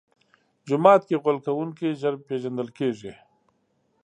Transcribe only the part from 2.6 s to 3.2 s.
کېږي.